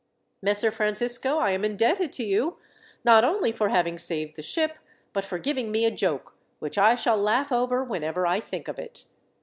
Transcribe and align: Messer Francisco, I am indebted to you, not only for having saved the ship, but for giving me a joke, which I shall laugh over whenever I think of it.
Messer 0.41 0.71
Francisco, 0.71 1.37
I 1.37 1.51
am 1.51 1.63
indebted 1.63 2.11
to 2.13 2.23
you, 2.23 2.57
not 3.03 3.23
only 3.23 3.51
for 3.51 3.69
having 3.69 3.99
saved 3.99 4.35
the 4.35 4.41
ship, 4.41 4.79
but 5.13 5.23
for 5.23 5.37
giving 5.37 5.71
me 5.71 5.85
a 5.85 5.91
joke, 5.91 6.33
which 6.57 6.75
I 6.79 6.95
shall 6.95 7.17
laugh 7.19 7.51
over 7.51 7.83
whenever 7.83 8.25
I 8.25 8.39
think 8.39 8.67
of 8.67 8.79
it. 8.79 9.05